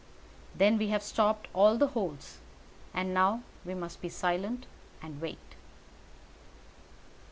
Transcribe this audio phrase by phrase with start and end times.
[0.55, 2.39] "Then we have stopped all the holes.
[2.91, 4.65] And now we must be silent
[4.99, 5.53] and wait."